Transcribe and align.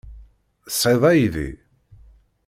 Tesɛiḍ 0.67 1.03
aydi? 1.11 1.49